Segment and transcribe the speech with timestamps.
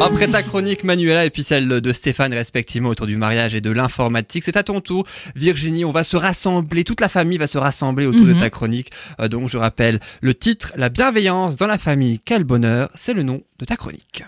[0.00, 3.70] Après ta chronique Manuela et puis celle de Stéphane respectivement autour du mariage et de
[3.70, 7.58] l'informatique, c'est à ton tour Virginie, on va se rassembler, toute la famille va se
[7.58, 8.38] rassembler autour de Mhm.
[8.40, 8.90] ta chronique.
[9.20, 13.22] Euh, donc je rappelle le titre La bienveillance dans la famille, quel bonheur, c'est le
[13.22, 14.24] nom de ta chronique.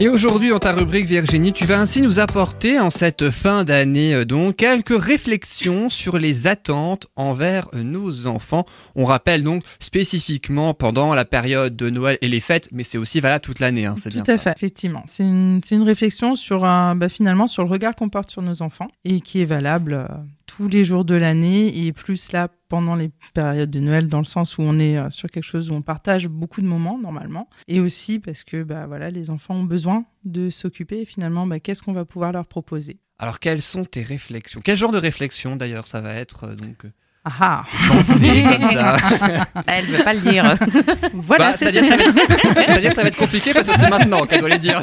[0.00, 4.12] Et aujourd'hui, dans ta rubrique Virginie, tu vas ainsi nous apporter en cette fin d'année
[4.12, 8.64] euh, donc quelques réflexions sur les attentes envers euh, nos enfants.
[8.96, 13.20] On rappelle donc spécifiquement pendant la période de Noël et les fêtes, mais c'est aussi
[13.20, 14.38] valable toute l'année, hein, c'est Tout bien à ça.
[14.38, 15.04] fait, effectivement.
[15.06, 18.42] C'est une, c'est une réflexion sur, un- bah, finalement, sur le regard qu'on porte sur
[18.42, 20.06] nos enfants et qui est valable euh,
[20.56, 21.86] tous les jours de l'année.
[21.86, 25.10] Et plus là pendant les périodes de Noël dans le sens où on est euh,
[25.10, 27.48] sur quelque chose où on partage beaucoup de moments normalement.
[27.68, 31.00] Et aussi parce que bah, voilà, les enfants ont besoin de s'occuper.
[31.00, 32.98] Et finalement bah, qu'est-ce qu'on va pouvoir leur proposer?
[33.18, 34.60] Alors quelles sont tes réflexions?
[34.62, 36.90] Quel genre de réflexion d'ailleurs ça va être euh, donc euh,
[37.26, 38.96] Ah ah pensée comme ça
[39.66, 40.44] Elle veut pas le dire.
[41.14, 41.80] Voilà, Bah, c'est ça.
[41.80, 44.82] va c'est-à-dire que ça va être compliqué parce que c'est maintenant qu'elle doit les dire.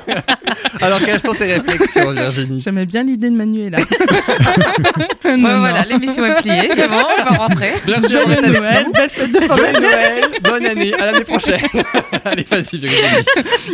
[0.80, 2.60] Alors quelles sont tes réflexions Virginie?
[2.60, 3.78] J'aimais bien l'idée de Manuela.
[3.78, 7.72] Ouais, Non, voilà, l'émission est pliée, c'est bon, on va rentrer.
[7.86, 10.24] Bien sûr, Joyeux Noël, belle fête de fin de Noël.
[10.42, 11.60] Bonne année, à prochaine.
[12.24, 13.24] Allez, vas-y, Virginie.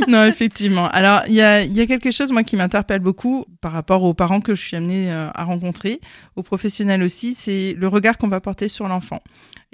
[0.09, 0.89] Non, effectivement.
[0.89, 4.03] Alors, il y a, il y a quelque chose, moi, qui m'interpelle beaucoup par rapport
[4.03, 6.01] aux parents que je suis amenée euh, à rencontrer,
[6.37, 9.21] aux professionnels aussi, c'est le regard qu'on va porter sur l'enfant.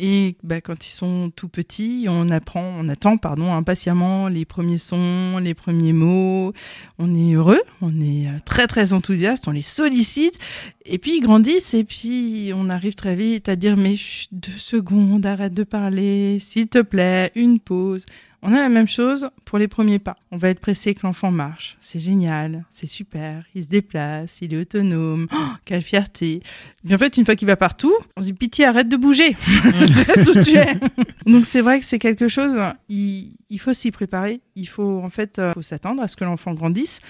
[0.02, 4.78] Et bah, quand ils sont tout petits, on apprend, on attend, pardon, impatiemment les premiers
[4.78, 6.54] sons, les premiers mots.
[6.98, 10.38] On est heureux, on est euh, très très enthousiaste, on les sollicite.
[10.86, 13.94] Et puis ils grandissent et puis on arrive très vite à dire mais
[14.32, 18.06] deux secondes, arrête de parler, s'il te plaît, une pause.
[18.42, 20.16] On a la même chose pour les premiers pas.
[20.30, 21.76] On va être pressé que l'enfant marche.
[21.80, 23.44] C'est génial, c'est super.
[23.54, 25.26] Il se déplace, il est autonome.
[25.32, 26.42] Oh, quelle fierté.
[26.84, 29.36] Mais en fait, une fois qu'il va partout, on se dit pitié, arrête de bouger.
[30.06, 30.74] Reste où tu es.
[31.26, 34.40] Donc c'est vrai que c'est quelque chose, il, il faut s'y préparer.
[34.56, 37.00] Il faut en fait euh, faut s'attendre à ce que l'enfant grandisse.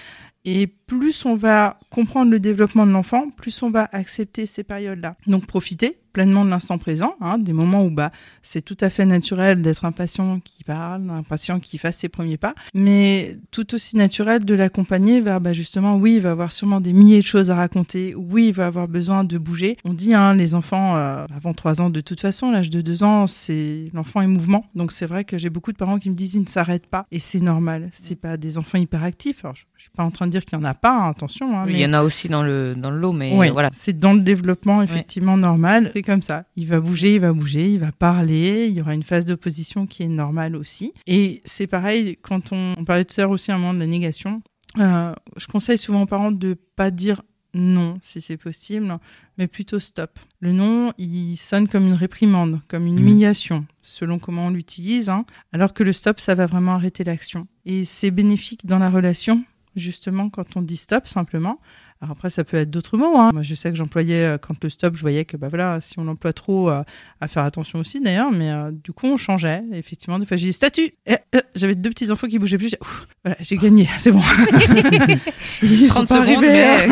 [0.43, 5.15] Et plus on va comprendre le développement de l'enfant, plus on va accepter ces périodes-là.
[5.25, 9.05] Donc profiter pleinement de l'instant présent, hein, des moments où bah c'est tout à fait
[9.05, 13.73] naturel d'être un patient qui parle, un patient qui fasse ses premiers pas, mais tout
[13.75, 17.25] aussi naturel de l'accompagner vers bah justement oui il va avoir sûrement des milliers de
[17.25, 19.77] choses à raconter, oui il va avoir besoin de bouger.
[19.85, 23.03] On dit hein, les enfants euh, avant trois ans de toute façon, l'âge de deux
[23.03, 26.15] ans c'est l'enfant est mouvement, donc c'est vrai que j'ai beaucoup de parents qui me
[26.15, 29.45] disent ils ne s'arrêtent pas et c'est normal, c'est pas des enfants hyperactifs.
[29.45, 31.09] Alors je, je suis pas en train de dire qu'il y en a pas, hein,
[31.11, 31.57] attention.
[31.57, 31.73] Hein, mais...
[31.73, 33.69] Il y en a aussi dans le, dans le lot, mais Oui, voilà.
[33.71, 35.91] c'est dans le développement effectivement normal.
[35.93, 36.45] C'est comme ça.
[36.55, 38.67] Il va bouger, il va bouger, il va parler.
[38.67, 40.93] Il y aura une phase d'opposition qui est normale aussi.
[41.07, 43.79] Et c'est pareil quand on, on parlait tout à l'heure aussi à un moment de
[43.79, 44.41] la négation.
[44.79, 47.21] euh, je conseille souvent aux parents de pas dire
[47.53, 48.95] non si c'est possible,
[49.37, 50.17] mais plutôt stop.
[50.39, 53.01] Le non, il sonne comme une réprimande, comme une Mhm.
[53.01, 57.47] humiliation, selon comment on l'utilise, hein, alors que le stop, ça va vraiment arrêter l'action.
[57.65, 59.43] Et c'est bénéfique dans la relation,
[59.75, 61.59] justement, quand on dit stop simplement.
[62.01, 63.15] Alors après, ça peut être d'autres mots.
[63.19, 63.29] Hein.
[63.31, 65.99] Moi, je sais que j'employais, euh, quand le stop, je voyais que bah voilà, si
[65.99, 66.81] on l'emploie trop, euh,
[67.19, 69.61] à faire attention aussi d'ailleurs, mais euh, du coup, on changeait.
[69.71, 70.93] Effectivement, des fois, j'ai dit statut.
[71.05, 72.75] Eh, euh, J'avais deux petits enfants qui bougeaient plus.
[72.81, 74.21] Ouf, voilà, j'ai gagné, c'est bon.
[75.61, 76.87] Ils sont 30 pas secondes, arrivés,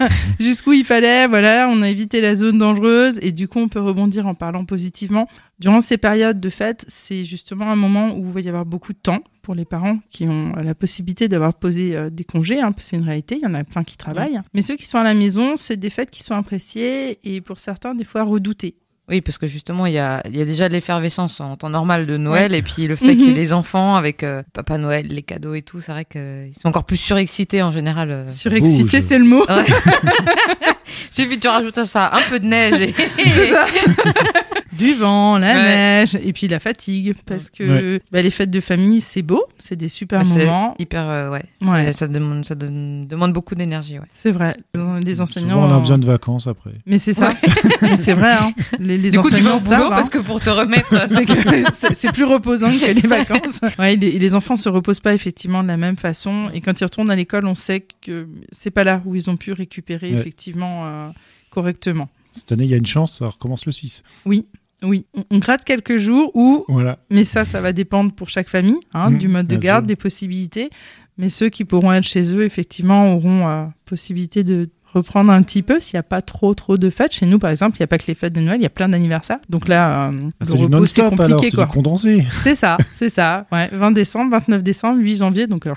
[0.00, 0.08] mais
[0.40, 1.26] jusqu'où il fallait.
[1.26, 4.64] Voilà, on a évité la zone dangereuse et du coup, on peut rebondir en parlant
[4.64, 5.28] positivement.
[5.64, 8.92] Durant ces périodes de fête, c'est justement un moment où il va y avoir beaucoup
[8.92, 12.60] de temps pour les parents qui ont la possibilité d'avoir posé euh, des congés.
[12.60, 14.38] Hein, c'est une réalité, il y en a plein qui travaillent.
[14.52, 17.58] Mais ceux qui sont à la maison, c'est des fêtes qui sont appréciées et pour
[17.60, 18.74] certains, des fois redoutées.
[19.08, 21.70] Oui, parce que justement, il y a, il y a déjà de l'effervescence en temps
[21.70, 24.76] normal de Noël, et puis le fait qu'il y ait les enfants avec euh, Papa
[24.76, 28.10] Noël, les cadeaux et tout, c'est vrai qu'ils sont encore plus surexcités en général.
[28.10, 28.28] euh.
[28.28, 29.08] Surexcité, bouge.
[29.08, 29.46] c'est le mot.
[29.46, 29.64] Ouais.
[31.10, 32.94] Suffit que tu rajoutes à ça un peu de neige et...
[34.78, 35.62] Du vent, la Ouais.
[35.62, 39.76] neige et puis la fatigue parce que bah, les fêtes de famille c'est beau, c'est
[39.76, 40.74] des super moments.
[40.78, 41.44] hyper, euh, ouais.
[41.62, 41.86] Ouais.
[41.86, 44.06] C'est- Ça demande, ça donne- demande beaucoup d'énergie, ouais.
[44.10, 44.56] C'est vrai,
[45.04, 45.48] les enseignants.
[45.54, 46.72] Souvent, on a euh, besoin de vacances après.
[46.86, 47.34] Mais c'est ça.
[47.96, 48.52] C'est vrai, hein.
[48.78, 49.82] les, les du coup, tu vas enseignants au boulot savent.
[49.86, 49.90] hein.
[49.90, 50.88] parce que pour te remettre...
[51.08, 53.60] C'est que c'est- c'est plus reposant que les vacances.
[53.78, 56.50] Ouais, les, les enfants se reposent pas effectivement de la même façon.
[56.54, 59.36] Et quand ils retournent à l'école, on sait que c'est pas là où ils ont
[59.36, 60.18] pu récupérer Ouais.
[60.18, 61.08] effectivement euh,
[61.50, 62.08] correctement.
[62.32, 64.02] Cette année, il y a une chance, ça recommence le 6.
[64.26, 64.46] Oui,
[64.84, 65.06] oui.
[65.14, 66.98] On, on gratte quelques jours ou Voilà.
[67.10, 69.88] Mais ça, ça va dépendre pour chaque famille, hein, Mhm, du mode de garde, sûr.
[69.88, 70.70] des possibilités.
[71.18, 75.62] Mais ceux qui pourront être chez eux, effectivement, auront euh, possibilité de reprendre un petit
[75.62, 77.12] peu s'il n'y a pas trop trop de fêtes.
[77.12, 78.66] Chez nous, par exemple, il n'y a pas que les fêtes de Noël, il y
[78.66, 79.38] a plein d'anniversaires.
[79.48, 82.24] Donc là, euh, Ah, le repos, c'est compliqué c'est condensé.
[82.32, 83.46] C'est ça, c'est ça.
[83.52, 85.74] Ouais, 20 décembre, 29 décembre, 8 janvier, donc euh,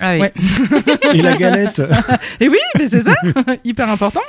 [0.00, 0.20] Ah oui.
[0.20, 0.32] Ouais.
[1.14, 1.82] Et la galette.
[2.40, 3.14] Et oui, mais c'est ça,
[3.64, 4.20] hyper important.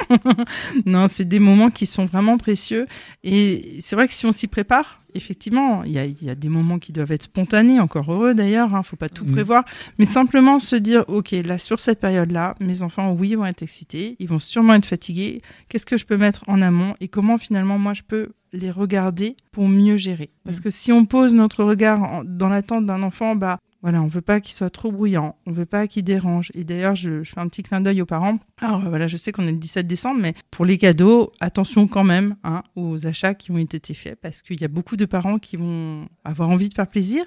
[0.85, 2.87] non, c'est des moments qui sont vraiment précieux.
[3.23, 6.35] Et c'est vrai que si on s'y prépare, effectivement, il y a, il y a
[6.35, 9.31] des moments qui doivent être spontanés, encore heureux d'ailleurs, hein, faut pas tout Mm.
[9.31, 9.63] prévoir.
[9.99, 13.63] Mais simplement se dire, ok, là, sur cette période-là, mes enfants, oui, ils vont être
[13.63, 15.41] excités, ils vont sûrement être fatigués.
[15.69, 19.35] Qu'est-ce que je peux mettre en amont et comment finalement moi je peux les regarder
[19.51, 20.29] pour mieux gérer?
[20.45, 20.63] Parce Mm.
[20.63, 24.21] que si on pose notre regard en- dans l'attente d'un enfant, bah voilà, on veut
[24.21, 26.51] pas qu'il soit trop bruyant, on veut pas qu'il dérange.
[26.55, 28.39] Et d'ailleurs, je, je fais un petit clin d'œil aux parents.
[28.61, 31.85] Alors euh, voilà, je sais qu'on est le 17 décembre, mais pour les cadeaux, attention
[31.85, 35.03] quand même hein, aux achats qui ont été faits, parce qu'il y a beaucoup de
[35.03, 37.25] parents qui vont avoir envie de faire plaisir.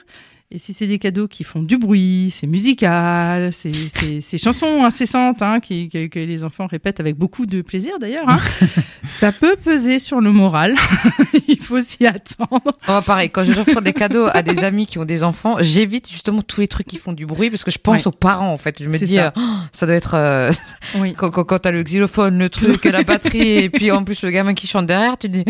[0.52, 5.58] Et si c'est des cadeaux qui font du bruit, c'est musical, c'est chansons incessantes hein,
[5.58, 8.38] qui, que, que les enfants répètent avec beaucoup de plaisir d'ailleurs, hein,
[9.08, 10.76] ça peut peser sur le moral.
[11.48, 12.60] Il faut s'y attendre.
[12.88, 16.42] Oh, pareil, quand j'offre des cadeaux à des amis qui ont des enfants, j'évite justement
[16.42, 18.06] tous les trucs qui font du bruit parce que je pense Ouais.
[18.06, 18.80] aux parents en fait.
[18.80, 19.26] Je me dis, ça.
[19.26, 19.40] euh, Oh,
[19.72, 20.52] ça doit être euh,
[20.96, 21.14] Oui.
[21.18, 24.30] quand, quand, quand t'as le xylophone, le truc, la batterie et puis en plus le
[24.30, 25.44] gamin qui chante derrière, tu te dis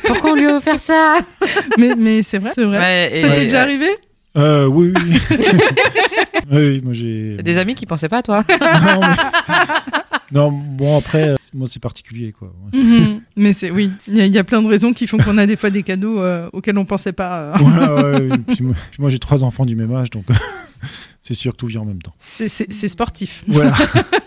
[0.06, 1.18] pourquoi on lui a offert ça?
[1.76, 2.78] Mais, mais c'est vrai, c'est vrai.
[2.78, 3.88] Ouais, ça t'est déjà arrivé?
[4.36, 4.92] Euh, oui,
[6.50, 6.80] oui.
[6.82, 7.34] moi j'ai.
[7.36, 8.44] C'est des amis qui pensaient pas à toi.
[8.50, 9.16] non, mais-
[10.32, 12.50] non, bon après, moi c'est particulier quoi.
[12.72, 13.20] Mhm.
[13.36, 15.36] Mais c'est oui, il y, a- il y a plein de raisons qui font qu'on
[15.36, 17.40] a des fois des cadeaux euh, auxquels on pensait pas.
[17.40, 17.52] euh.
[17.58, 20.24] Voilà, ouais, et puis moi, puis moi, j'ai trois enfants du même âge, donc
[21.22, 22.14] c'est sûr que tout vient en même temps.
[22.20, 23.44] C'est- sportif.
[23.48, 23.72] Voilà.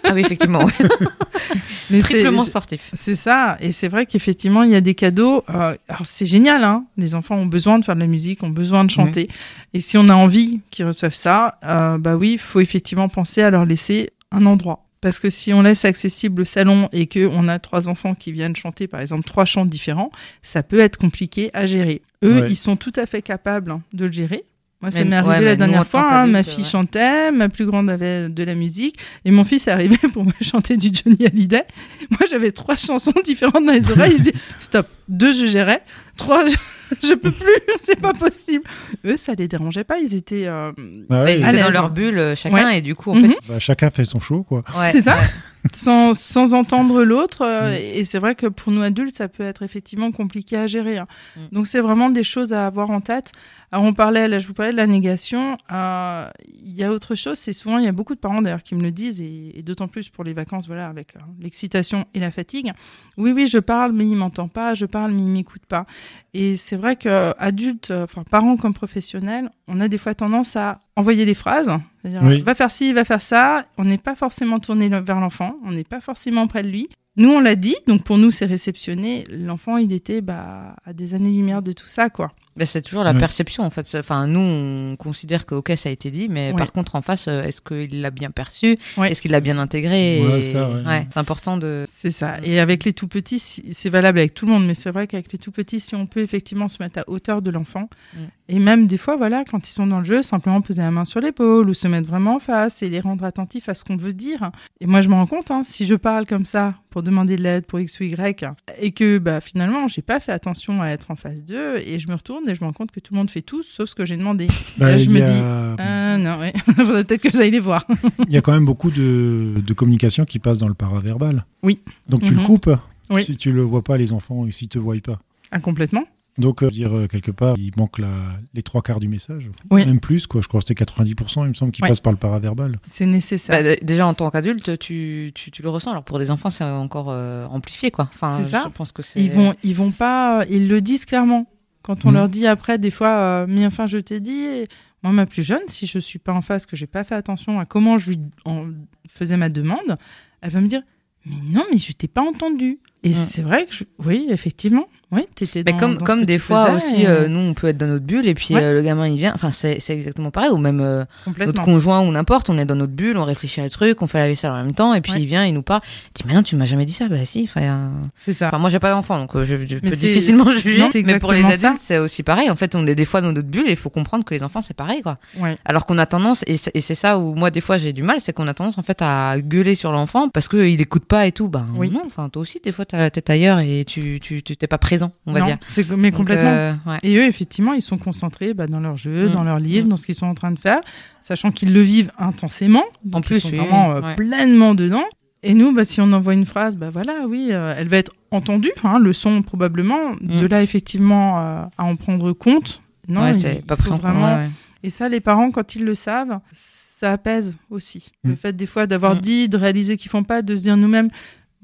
[0.07, 0.71] Ah oui, effectivement, ouais.
[1.89, 2.91] Mais c'est- triplement sportif.
[2.93, 5.43] C'est ça, et c'est vrai qu'effectivement, il y a des cadeaux.
[5.49, 6.85] euh, alors, c'est génial, hein.
[6.95, 9.27] Les enfants ont besoin de faire de la musique, ont besoin de chanter.
[9.73, 13.41] Et si on a envie qu'ils reçoivent ça, euh, bah oui, il faut effectivement penser
[13.41, 14.85] à leur laisser un endroit.
[15.01, 18.31] Parce que si on laisse accessible le salon et que on a trois enfants qui
[18.31, 20.11] viennent chanter, par exemple, trois chants différents,
[20.43, 22.01] ça peut être compliqué à gérer.
[22.23, 22.47] Eux, Ouais.
[22.51, 24.45] ils sont tout à fait capables hein, de le gérer.
[24.85, 26.01] Moi, ça m'est arrivé la dernière fois.
[26.01, 26.69] hein, ma qu'adultes, fille ouais.
[26.69, 30.31] chantait, ma plus grande avait de la musique, et mon fils est arrivé pour me
[30.41, 31.63] chanter du Johnny Hallyday.
[32.11, 34.17] Moi, j'avais trois chansons différentes dans les oreilles.
[34.17, 34.87] Je dis stop.
[35.07, 35.81] Deux, je gérais.
[36.17, 36.55] Trois, je,
[37.03, 37.59] je peux plus.
[37.81, 38.63] C'est pas possible.
[39.05, 39.97] Eux, ça les dérangeait pas.
[39.99, 40.47] Ils étaient.
[40.47, 40.71] euh,
[41.09, 43.33] Bah ouais, Ils à étaient dans leur bulle euh, chacun et du coup, en Mhm.
[43.47, 44.63] bah, chacun fait son show quoi.
[44.67, 45.21] fait, ouais, C'est ça ouais.
[45.73, 47.41] sans, sans entendre l'autre.
[47.43, 47.73] euh, Mm.
[47.97, 50.97] Et c'est vrai que pour nous adultes, ça peut être effectivement compliqué à gérer.
[50.99, 51.07] hein.
[51.35, 51.39] Mm.
[51.53, 53.31] Donc c'est vraiment des choses à avoir en tête.
[53.71, 55.57] Alors on parlait, là je vous parlais de la négation.
[55.71, 56.27] Euh,
[56.63, 58.75] Il y a autre chose, c'est souvent, il y a beaucoup de parents d'ailleurs qui
[58.75, 62.19] me le disent, et, et d'autant plus pour les vacances, voilà, avec euh, l'excitation et
[62.19, 62.71] la fatigue.
[63.17, 65.85] Oui, oui, je parle, mais il m'entend pas, je parle, mais il m'écoute pas.
[66.33, 70.55] Et c'est vrai que adultes, euh, enfin parents comme professionnels, on a des fois tendance
[70.55, 72.41] à envoyer des phrases, c'est-à-dire Oui.
[72.41, 73.65] va faire ci, va faire ça.
[73.77, 76.89] On n'est pas forcément tourné vers l'enfant, on n'est pas forcément près de lui.
[77.17, 79.23] Nous, on l'a dit, donc pour nous, c'est réceptionné.
[79.29, 82.31] L'enfant, il était bah, à des années-lumière de tout ça, quoi.
[82.57, 83.85] Ben, c'est toujours la perception en fait.
[83.99, 86.55] Enfin, nous, on considère que ok, ça a été dit, mais Ouais.
[86.57, 88.77] par contre, en face, euh, est-ce qu'il l'a bien perçu?
[88.97, 89.11] Ouais.
[89.11, 90.21] Est-ce qu'il l'a bien intégré?
[90.25, 91.05] Ouais, Et- ça, ouais.
[91.11, 91.85] c'est important de.
[91.91, 92.37] C'est ça.
[92.43, 95.33] Et avec les tout petits, c'est valable avec tout le monde, mais c'est vrai qu'avec
[95.33, 98.17] les tout petits, si on peut effectivement se mettre à hauteur de l'enfant, Mm.
[98.47, 101.05] Et même des fois, voilà, quand ils sont dans le jeu, simplement poser la main
[101.05, 103.95] sur l'épaule ou se mettre vraiment en face et les rendre attentifs à ce qu'on
[103.97, 104.51] veut dire.
[104.81, 107.41] Et moi, je me rends compte, hein, si je parle comme ça pour demander de
[107.43, 108.45] l'aide pour X ou Y,
[108.79, 112.07] et que bah, finalement, j'ai pas fait attention à être en face d'eux, et je
[112.07, 113.95] me retourne et je me rends compte que tout le monde fait tout sauf ce
[113.95, 114.47] que j'ai demandé.
[114.77, 116.53] Bah, Là, je me a- dis, Ah non, ouais.
[116.77, 117.85] faudrait peut-être que j'aille les voir.
[118.27, 121.45] Il y a quand même beaucoup de, de communication qui passe dans le paraverbal.
[121.63, 121.79] Oui.
[122.09, 122.39] Donc tu Mhm.
[122.41, 122.69] le coupes
[123.09, 123.23] Oui.
[123.25, 125.19] si tu le vois pas les enfants et s'ils te voient pas.
[125.51, 126.03] Ah, complètement.
[126.37, 128.09] Donc euh, dire euh, quelque part, il manque la,
[128.53, 129.49] les trois quarts du message.
[129.71, 129.85] Oui.
[129.85, 130.41] Même plus quoi.
[130.41, 131.87] Je crois que c'était 90%, il me semble, qui Ouais.
[131.87, 132.77] passe par le paraverbal.
[132.87, 133.63] C'est nécessaire.
[133.63, 135.91] Bah, déjà en tant qu'adulte, tu, tu, tu le ressens.
[135.91, 138.09] Alors pour des enfants, c'est encore euh, amplifié quoi.
[138.13, 138.63] Enfin, C'est ça.
[138.65, 139.21] Je pense que c'est.
[139.23, 141.45] Ils vont, ils vont pas, ils le disent clairement.
[141.83, 142.15] Quand on Mhm.
[142.15, 144.41] leur dit après, des fois, euh, mais enfin, je t'ai dit.
[144.43, 144.67] et
[145.03, 147.59] Moi, ma plus jeune, si je suis pas en face, que j'ai pas fait attention
[147.59, 148.65] à comment je lui en
[149.07, 149.97] faisais ma demande,
[150.41, 150.81] elle va me dire,
[151.27, 152.79] mais non, mais je t'ai pas entendu.
[153.03, 153.13] Et Mhm.
[153.15, 156.71] c'est vrai que, je- oui, effectivement, oui, t'étais Mais dans, comme, dans comme des fois
[156.71, 158.63] aussi, et- euh, nous, on peut être dans notre bulle et puis Ouais.
[158.63, 159.31] euh, le gamin il vient.
[159.33, 160.49] Enfin, c'est c'est exactement pareil.
[160.51, 161.03] Ou même euh,
[161.39, 164.07] notre conjoint ou n'importe, on est dans notre bulle, on réfléchit à un truc, on
[164.07, 165.21] fait la vaisselle en même temps et puis Ouais.
[165.21, 165.81] il vient, il nous parle.
[166.09, 167.07] Il dit, mais non, tu m'as jamais dit ça.
[167.07, 167.43] Bah si.
[167.43, 168.47] Enfin, C'est ça.
[168.47, 170.79] Enfin, moi, j'ai pas d'enfant, donc euh, je, je peux difficilement juger.
[170.79, 172.49] non, Mais pour les adultes, c'est aussi pareil.
[172.49, 174.43] En fait, on est des fois dans notre bulle et il faut comprendre que les
[174.43, 175.17] enfants, c'est pareil, quoi.
[175.37, 175.55] Ouais.
[175.65, 178.03] Alors qu'on a tendance, et c'est et c'est ça où moi, des fois, j'ai du
[178.03, 181.25] mal, c'est qu'on a tendance, en fait, à gueuler sur l'enfant parce qu'il écoute pas
[181.27, 181.49] et tout.
[181.49, 181.89] Ben Oui.
[181.89, 184.67] non, enfin, toi aussi, des fois, t'as la tête ailleurs et tu tu tu t'es
[184.67, 185.57] pas présent, on va Non, dire.
[185.67, 186.49] c'est mais Donc, complètement.
[186.49, 186.97] euh, ouais.
[187.03, 189.31] Et eux, effectivement, ils sont concentrés bah, dans leur jeu, Mm.
[189.33, 189.89] dans leur livre, Mm.
[189.89, 190.81] dans ce qu'ils sont en train de faire,
[191.21, 192.83] sachant qu'ils le vivent intensément.
[193.03, 194.15] Donc En ils plus, sont oui, vraiment euh, ouais.
[194.15, 195.03] pleinement dedans.
[195.43, 198.11] Et nous, bah, si on envoie une phrase, bah voilà, oui, euh, elle va être
[198.31, 200.15] entendue, hein, le son probablement.
[200.21, 200.47] De Mm.
[200.47, 202.81] là, effectivement, euh, à en prendre compte.
[203.07, 204.01] Non, ouais, c'est pas pris en compte.
[204.01, 204.25] vraiment.
[204.25, 204.49] ouais, ouais.
[204.83, 208.11] Et ça, les parents, quand ils le savent, ça apaise aussi.
[208.23, 208.35] Le Mm.
[208.37, 209.21] fait des fois d'avoir Mm.
[209.21, 211.09] dit, de réaliser qu'ils font pas, de se dire nous-mêmes,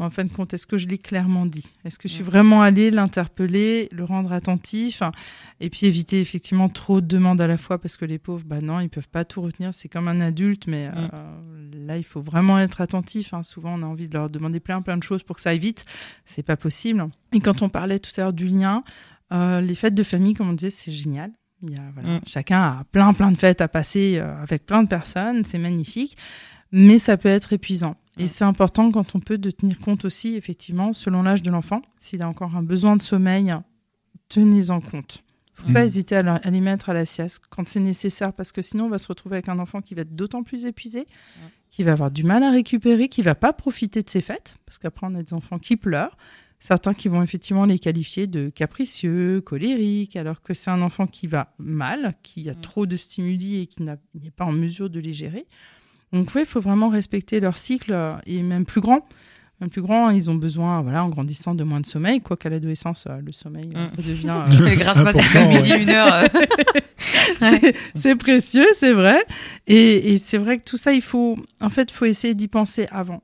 [0.02, 1.74] en fin de compte, est-ce que je l'ai clairement dit?
[1.86, 2.28] Est-ce que je suis Mm.
[2.28, 5.04] vraiment allée l'interpeller, le rendre attentif?
[5.60, 8.62] Et puis éviter effectivement trop de demandes à la fois parce que les pauvres, bah
[8.62, 9.74] non, ils peuvent pas tout retenir.
[9.74, 10.94] C'est comme un adulte, mais Mm.
[11.14, 13.34] euh, là, il faut vraiment être attentif.
[13.34, 13.44] hein.
[13.44, 15.60] Souvent, on a envie de leur demander plein, plein de choses pour que ça aille
[15.60, 15.86] vite.
[16.26, 17.08] C'est pas possible.
[17.34, 18.84] Et quand on parlait tout à l'heure du lien,
[19.32, 21.32] euh, les fêtes de famille, comme on disait, c'est génial.
[21.64, 22.22] Il y a, voilà, Mm.
[22.26, 25.44] Chacun a plein, plein de fêtes à passer euh, avec plein de personnes.
[25.44, 26.18] C'est magnifique.
[26.72, 27.96] Mais ça peut être épuisant.
[28.24, 31.82] Et c'est important quand on peut de tenir compte aussi, effectivement, selon l'âge de l'enfant.
[31.98, 33.52] S'il a encore un besoin de sommeil,
[34.30, 35.24] tenez-en compte.
[35.54, 35.74] faut Mm.
[35.74, 38.86] pas hésiter à, à les mettre à la sieste quand c'est nécessaire, parce que sinon
[38.86, 41.06] on va se retrouver avec un enfant qui va être d'autant plus épuisé,
[41.70, 44.78] qui va avoir du mal à récupérer, qui va pas profiter de ses fêtes, parce
[44.80, 46.18] qu'après on a des enfants qui pleurent,
[46.60, 51.28] certains qui vont effectivement les qualifier de capricieux, colériques, alors que c'est un enfant qui
[51.28, 52.62] va mal, qui a Mm.
[52.62, 55.46] trop de stimuli et qui n'est pas en mesure de les gérer.
[56.14, 59.08] Donc oui, il faut vraiment respecter leur cycle, euh, et même plus grand.
[59.62, 62.50] Même plus grand, ils ont besoin, voilà, en grandissant, de moins de sommeil, quoi qu'à
[62.50, 63.92] l'adolescence, euh, le sommeil euh, Mm.
[63.98, 64.30] redevient
[64.62, 66.14] euh, Grâce à midi, une heure.
[66.14, 66.28] euh.
[67.96, 69.24] c'est- précieux, c'est vrai.
[69.68, 72.88] Et, et c'est vrai que tout ça, il faut, en fait, faut essayer d'y penser
[72.92, 73.22] avant.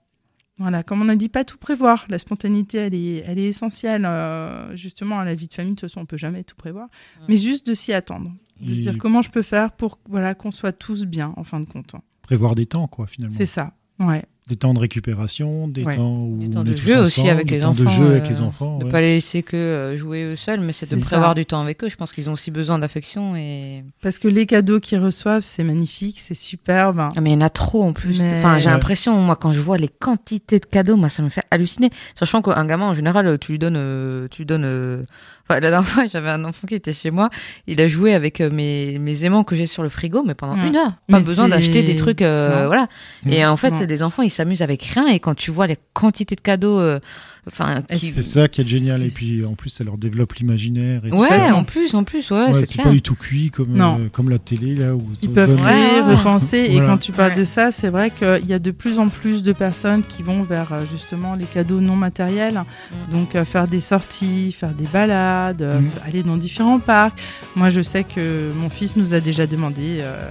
[0.59, 2.05] Voilà, comme on a dit, pas tout prévoir.
[2.09, 5.73] La spontanéité, elle est, elle est essentielle, euh, justement, à la vie de famille.
[5.73, 6.87] De toute façon, on peut jamais tout prévoir,
[7.27, 10.51] mais juste de s'y attendre, de se dire comment je peux faire pour, voilà, qu'on
[10.51, 11.95] soit tous bien, en fin de compte.
[12.27, 13.35] Prévoir des temps, quoi, finalement.
[13.35, 13.71] C'est ça.
[13.99, 14.23] Ouais.
[14.47, 15.95] Des temps de récupération, des Ouais.
[15.95, 17.91] temps où Des temps on de jeu aussi ensemble, avec des les temps de enfants,
[17.91, 18.77] jeu avec euh, les enfants.
[18.79, 18.91] Ne ouais.
[18.91, 21.33] pas les laisser que euh, jouer eux seuls, mais c'est de prévoir ça.
[21.33, 21.89] du temps avec eux.
[21.89, 23.83] Je pense qu'ils ont aussi besoin d'affection et.
[24.01, 27.09] Parce que les cadeaux qu'ils reçoivent, c'est magnifique, c'est superbe.
[27.13, 28.19] Ah, mais il y en a trop en plus.
[28.21, 28.71] Mais- Enfin, j'ai Ouais.
[28.71, 31.89] l'impression, moi, quand je vois les quantités de cadeaux, moi, ça me fait halluciner.
[32.15, 34.63] Sachant qu'un gamin, en général, tu lui donnes, euh, tu lui donnes.
[34.65, 35.03] euh,
[35.49, 37.29] Enfin, la dernière fois, j'avais un enfant qui était chez moi.
[37.67, 40.55] Il a joué avec euh, mes, mes aimants que j'ai sur le frigo, mais pendant
[40.61, 40.67] Ouais.
[40.67, 40.91] une heure.
[41.07, 42.87] Pas Mais besoin d'acheter des trucs, euh, voilà.
[43.29, 45.07] Et en fait, les enfants, ils s'amusent avec rien.
[45.07, 46.99] Et quand tu vois les quantités de cadeaux, euh,
[47.47, 48.11] enfin, Et qui...
[48.11, 49.01] C'est ça qui est génial.
[49.03, 51.01] Et puis, en plus, ça leur développe l'imaginaire.
[51.05, 54.09] et ouais, en plus, en plus, ouais, Ouais, c'est pas du tout cuit comme, euh,
[54.11, 54.93] comme la télé, là.
[54.95, 56.67] Où Ils peuvent Ouais, repenser.
[56.69, 56.83] Voilà.
[56.83, 57.39] Et quand tu parles Ouais.
[57.39, 60.43] de ça, c'est vrai qu'il y a de plus en plus de personnes qui vont
[60.43, 62.61] vers euh, justement les cadeaux non matériels.
[63.09, 63.11] Mm.
[63.11, 65.89] Donc euh, faire des sorties, faire des balades, euh, Mm.
[66.05, 67.19] aller dans différents parcs.
[67.55, 69.97] Moi, je sais que mon fils nous a déjà demandé.
[70.01, 70.29] euh,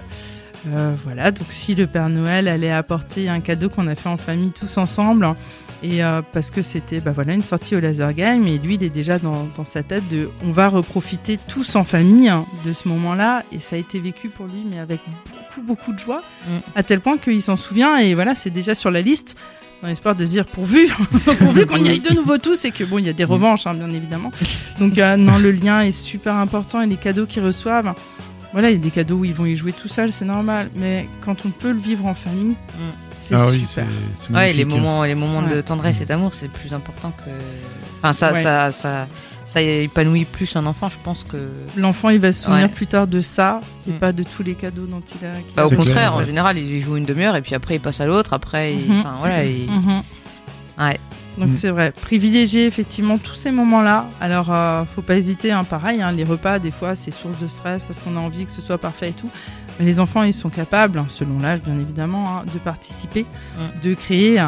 [0.68, 4.16] euh, voilà, donc si le Père Noël allait apporter un cadeau qu'on a fait en
[4.16, 5.28] famille tous ensemble,
[5.82, 8.84] et euh, parce que c'était bah voilà une sortie au laser game, et lui il
[8.84, 12.72] est déjà dans, dans sa tête de on va reprofiter tous en famille hein, de
[12.72, 16.22] ce moment-là, et ça a été vécu pour lui, mais avec beaucoup beaucoup de joie,
[16.48, 16.58] Mm.
[16.74, 19.36] à tel point qu'il s'en souvient, et voilà c'est déjà sur la liste.
[19.82, 20.88] Dans l'espoir de se dire pourvu,
[21.38, 23.66] pourvu qu'on y aille de nouveau tous et que bon, il y a des revanches,
[23.66, 24.32] hein, bien évidemment.
[24.80, 27.92] Donc euh, non, le lien est super important et les cadeaux qu'ils reçoivent,
[28.56, 30.70] voilà, il y a des cadeaux où ils vont y jouer tout seuls, c'est normal.
[30.74, 32.56] Mais quand on peut le vivre en famille,
[33.14, 33.84] c'est Ah oui, super.
[34.16, 34.82] c'est c'est Ouais, les magnifique.
[34.82, 37.30] moments, les moments de tendresse et d'amour, c'est plus important que.
[37.98, 38.42] Enfin, ça, Ouais.
[38.42, 39.06] ça, ça,
[39.44, 41.48] ça épanouit plus un enfant, je pense que.
[41.76, 42.68] L'enfant, il va se souvenir Ouais.
[42.72, 43.98] plus tard de ça et Mm.
[43.98, 45.32] pas de tous les cadeaux dont il a.
[45.54, 46.24] Bah, au contraire, clair, en fait.
[46.24, 48.32] général, il joue une demi-heure et puis après il passe à l'autre.
[48.32, 49.00] Après, il- Mhm.
[49.00, 49.44] enfin voilà.
[49.44, 50.02] il- Mhm.
[50.78, 50.98] Ouais.
[51.38, 51.52] Donc Mm.
[51.52, 54.08] c'est vrai, privilégier effectivement tous ces moments-là.
[54.20, 57.48] Alors, euh, faut pas hésiter, hein, pareil, hein, les repas, des fois, c'est source de
[57.48, 59.28] stress parce qu'on a envie que ce soit parfait et tout.
[59.78, 63.26] Mais les enfants, ils sont capables, hein, selon l'âge bien évidemment, hein, de participer,
[63.58, 63.80] Mm.
[63.88, 64.40] de créer.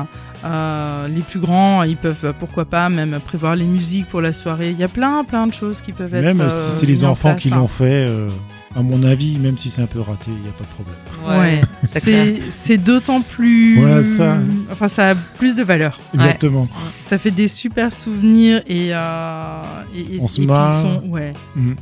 [0.44, 4.32] Euh, les plus grands, ils peuvent, euh, pourquoi pas, même prévoir les musiques pour la
[4.32, 4.70] soirée.
[4.70, 6.22] Il y a plein, plein de choses qui peuvent être.
[6.22, 7.56] Même euh, si c'est les en enfants place, qui hein.
[7.56, 8.28] l'ont fait, euh,
[8.76, 11.40] à mon avis, même si c'est un peu raté, il n'y a pas de problème.
[11.42, 13.78] Ouais, c'est d'autant plus.
[13.78, 14.38] Voilà, ça.
[14.70, 15.98] Enfin, ça a plus de valeur.
[16.14, 16.68] Exactement.
[17.06, 18.88] Ça fait des super souvenirs et.
[18.92, 19.62] euh,
[19.94, 20.82] et, et- On se marre.
[20.82, 21.32] sont- ouais.
[21.56, 21.76] Mhm.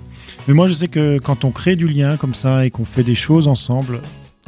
[0.48, 3.02] Mais moi, je sais que quand on crée du lien comme ça et qu'on fait
[3.02, 4.00] des choses ensemble,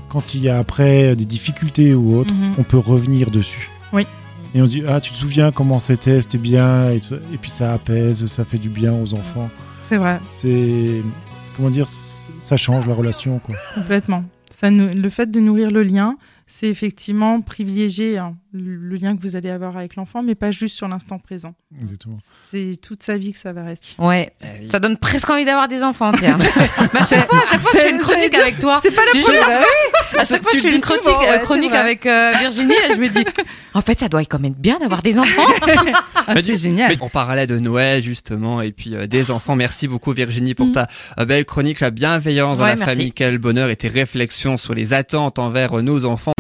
[0.09, 2.55] quand il y a après des difficultés ou autre, Mhm.
[2.59, 3.69] on peut revenir dessus.
[3.93, 4.07] Oui.
[4.55, 7.00] Et on dit ah tu te souviens comment c'était, c'était bien et,
[7.33, 9.50] et puis ça apaise, ça fait du bien aux enfants.
[9.83, 11.02] C'est vrai, C'est
[11.57, 13.57] comment dire, ça change la relation quoi.
[13.75, 14.25] complètement.
[14.62, 19.50] Le fait de nourrir le lien, c'est effectivement privilégier hein, le, lien que vous allez
[19.50, 21.55] avoir avec l'enfant, mais pas juste sur l'instant présent.
[21.81, 22.17] Exactement.
[22.50, 23.88] C'est toute sa vie que ça va rester.
[23.99, 24.33] Ouais,
[24.71, 26.37] ça donne presque envie d'avoir des enfants, tiens.
[26.95, 28.90] Mais à chaque fois, à chaque fois que je fais une chronique avec toi, C'est
[28.90, 30.21] pas la première fois.
[30.21, 32.73] à chaque fois que je fais une chronique, souvent, euh, ouais, chronique avec euh, Virginie,
[32.73, 33.25] et je me dis,
[33.75, 35.43] en fait, ça doit quand même bien d'avoir des enfants.
[36.31, 36.95] Ah, Mais c'est génial.
[37.00, 39.57] on parlait de Noël justement et puis euh, des enfants.
[39.57, 40.73] Merci beaucoup Virginie pour Mhm.
[40.73, 40.88] ta
[41.19, 42.95] euh, belle chronique, la bienveillance dans la merci.
[42.97, 46.33] famille, quel bonheur et tes réflexions sur les attentes envers euh, nos enfants.